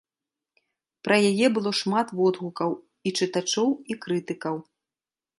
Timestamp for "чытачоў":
3.19-3.69